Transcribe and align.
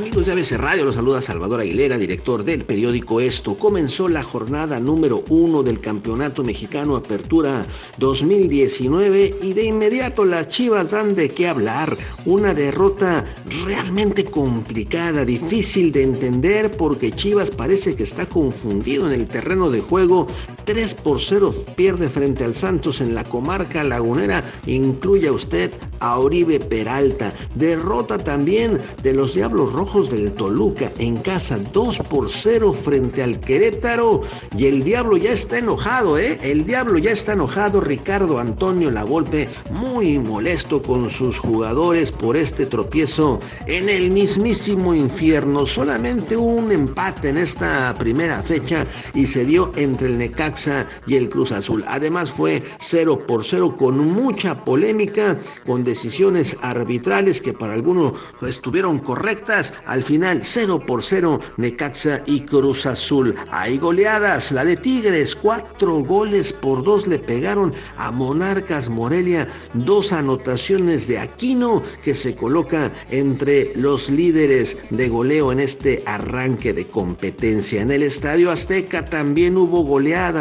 Amigos 0.00 0.24
de 0.24 0.32
ABC 0.32 0.52
Radio, 0.52 0.86
los 0.86 0.94
saluda 0.94 1.20
Salvador 1.20 1.60
Aguilera, 1.60 1.98
director 1.98 2.42
del 2.42 2.64
periódico 2.64 3.20
Esto. 3.20 3.58
Comenzó 3.58 4.08
la 4.08 4.22
jornada 4.22 4.80
número 4.80 5.22
uno 5.28 5.62
del 5.62 5.78
Campeonato 5.78 6.42
Mexicano 6.42 6.96
Apertura 6.96 7.66
2019 7.98 9.36
y 9.42 9.52
de 9.52 9.62
inmediato 9.62 10.24
las 10.24 10.48
Chivas 10.48 10.92
dan 10.92 11.14
de 11.14 11.28
qué 11.28 11.48
hablar. 11.48 11.98
Una 12.24 12.54
derrota 12.54 13.26
realmente 13.66 14.24
complicada, 14.24 15.26
difícil 15.26 15.92
de 15.92 16.04
entender 16.04 16.70
porque 16.78 17.12
Chivas 17.12 17.50
parece 17.50 17.94
que 17.94 18.04
está 18.04 18.24
confundido 18.24 19.06
en 19.06 19.20
el 19.20 19.28
terreno 19.28 19.68
de 19.68 19.80
juego. 19.80 20.28
3 20.70 20.94
por 20.94 21.20
0 21.20 21.52
pierde 21.74 22.08
frente 22.08 22.44
al 22.44 22.54
Santos 22.54 23.00
en 23.00 23.12
la 23.12 23.24
comarca 23.24 23.82
lagunera. 23.82 24.44
Incluye 24.66 25.28
usted 25.28 25.72
a 25.98 26.16
Oribe 26.16 26.60
Peralta. 26.60 27.34
Derrota 27.56 28.18
también 28.18 28.80
de 29.02 29.12
los 29.12 29.34
Diablos 29.34 29.72
Rojos 29.72 30.10
del 30.10 30.32
Toluca 30.32 30.92
en 30.98 31.16
casa 31.16 31.58
2 31.72 31.98
por 32.08 32.30
0 32.30 32.72
frente 32.72 33.20
al 33.20 33.40
Querétaro. 33.40 34.22
Y 34.56 34.66
el 34.66 34.84
Diablo 34.84 35.16
ya 35.16 35.32
está 35.32 35.58
enojado, 35.58 36.16
¿eh? 36.16 36.38
El 36.40 36.64
Diablo 36.64 36.98
ya 36.98 37.10
está 37.10 37.32
enojado. 37.32 37.80
Ricardo 37.80 38.38
Antonio 38.38 38.92
Lavolpe 38.92 39.48
muy 39.72 40.20
molesto 40.20 40.80
con 40.80 41.10
sus 41.10 41.40
jugadores 41.40 42.12
por 42.12 42.36
este 42.36 42.64
tropiezo 42.64 43.40
en 43.66 43.88
el 43.88 44.12
mismísimo 44.12 44.94
infierno. 44.94 45.66
Solamente 45.66 46.36
un 46.36 46.70
empate 46.70 47.30
en 47.30 47.38
esta 47.38 47.92
primera 47.98 48.40
fecha 48.44 48.86
y 49.14 49.26
se 49.26 49.44
dio 49.44 49.72
entre 49.74 50.06
el 50.06 50.18
Necaxa 50.18 50.59
y 51.06 51.16
el 51.16 51.28
Cruz 51.28 51.52
Azul. 51.52 51.84
Además 51.86 52.30
fue 52.30 52.62
0 52.80 53.26
por 53.26 53.44
0 53.44 53.76
con 53.76 53.98
mucha 53.98 54.64
polémica, 54.64 55.38
con 55.64 55.84
decisiones 55.84 56.56
arbitrales 56.62 57.40
que 57.40 57.52
para 57.52 57.74
algunos 57.74 58.12
estuvieron 58.42 58.98
correctas 58.98 59.72
al 59.86 60.02
final 60.02 60.40
0 60.42 60.82
por 60.86 61.02
0 61.02 61.40
Necaxa 61.56 62.22
y 62.26 62.40
Cruz 62.40 62.86
Azul. 62.86 63.34
Hay 63.50 63.78
goleadas, 63.78 64.52
la 64.52 64.64
de 64.64 64.76
Tigres, 64.76 65.34
cuatro 65.34 66.00
goles 66.00 66.52
por 66.52 66.82
dos 66.84 67.06
le 67.06 67.18
pegaron 67.18 67.72
a 67.96 68.10
Monarcas 68.10 68.88
Morelia, 68.88 69.48
dos 69.74 70.12
anotaciones 70.12 71.06
de 71.08 71.18
Aquino 71.18 71.82
que 72.02 72.14
se 72.14 72.34
coloca 72.34 72.92
entre 73.10 73.72
los 73.76 74.10
líderes 74.10 74.76
de 74.90 75.08
goleo 75.08 75.52
en 75.52 75.60
este 75.60 76.02
arranque 76.06 76.72
de 76.72 76.86
competencia. 76.86 77.82
En 77.82 77.90
el 77.90 78.02
Estadio 78.02 78.50
Azteca 78.50 79.08
también 79.08 79.56
hubo 79.56 79.84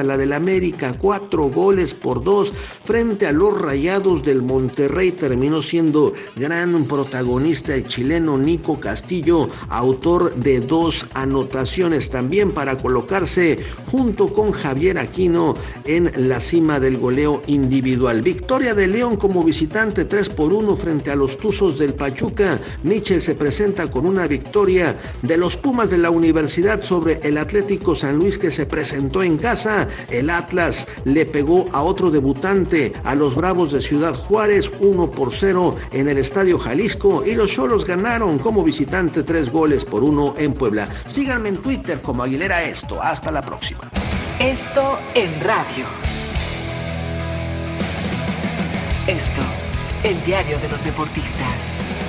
la 0.04 0.18
del 0.18 0.34
América, 0.34 0.96
cuatro 0.98 1.50
goles 1.50 1.94
por 1.94 2.24
dos 2.24 2.52
frente 2.84 3.28
a 3.28 3.32
los 3.32 3.60
Rayados 3.60 4.24
del 4.24 4.42
Monterrey 4.42 5.12
terminó 5.12 5.62
siendo 5.62 6.14
gran 6.36 6.86
protagonista 6.86 7.76
el 7.76 7.88
chileno 7.88 8.38
Nico 8.38 8.80
Castillo 8.80 9.50
autor 9.70 10.36
de 10.36 10.60
dos 10.60 11.06
anotaciones 11.14 12.10
también 12.10 12.52
para 12.52 12.78
colocarse 12.78 13.60
junto 13.92 14.34
con 14.34 14.52
Javier 14.52 14.98
Aquino 14.98 15.56
en 15.86 16.12
la 16.30 16.40
cima 16.40 16.80
del 16.80 16.98
goleo 16.98 17.42
individual. 17.48 18.22
Victoria 18.22 18.74
de 18.74 18.88
León 18.88 19.18
como 19.18 19.44
visitante 19.44 20.06
3 20.06 20.30
por 20.30 20.54
1 20.54 20.76
frente 20.78 21.12
a 21.12 21.16
los 21.16 21.38
Tuzos 21.38 21.78
del 21.78 21.94
Pachuca. 21.94 22.60
Michel 22.84 23.22
se 23.22 23.36
presenta 23.36 23.90
con 23.90 24.06
una 24.06 24.28
victoria 24.28 24.98
de 25.22 25.38
los 25.38 25.58
Pumas 25.58 25.90
de 25.90 25.98
la 25.98 26.10
Universidad 26.10 26.84
sobre 26.84 27.20
el 27.24 27.38
Atlético 27.38 27.96
San 27.96 28.18
Luis 28.18 28.38
que 28.38 28.52
se 28.52 28.66
presentó 28.66 29.24
en 29.24 29.38
casa. 29.38 29.88
El 30.10 30.30
Atlas 30.30 30.88
le 31.04 31.26
pegó 31.26 31.68
a 31.72 31.82
otro 31.84 32.10
debutante, 32.12 32.94
a 33.04 33.16
los 33.16 33.36
Bravos 33.36 33.72
de 33.72 33.82
Ciudad 33.82 34.16
Juárez, 34.16 34.72
1 34.80 35.12
por 35.12 35.34
0 35.34 35.76
en 35.92 36.08
el 36.08 36.18
Estadio 36.18 36.60
Jalisco 36.60 37.24
y 37.26 37.36
los 37.36 37.52
Cholos 37.52 37.86
ganaron 37.86 38.40
como 38.40 38.64
visitantes 38.64 39.26
tres 39.26 39.52
goles 39.52 39.86
por 39.86 40.04
uno 40.04 40.36
en 40.38 40.54
Puebla. 40.54 40.88
Síganme 41.08 41.50
en 41.50 41.58
Twitter 41.58 42.02
como 42.02 42.24
Aguilera 42.24 42.64
Esto. 42.64 43.02
Hasta 43.02 43.32
la 43.32 43.42
próxima. 43.42 43.82
Esto 44.40 45.00
en 45.16 45.40
radio. 45.42 45.86
Esto, 49.08 49.42
el 50.04 50.24
diario 50.24 50.60
de 50.60 50.70
los 50.70 50.84
deportistas. 50.84 52.09